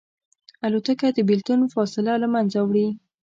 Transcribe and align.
الوتکه 0.65 1.07
د 1.13 1.19
بېلتون 1.29 1.59
فاصله 1.73 2.13
له 2.23 2.27
منځه 2.33 2.59
وړي. 2.63 2.87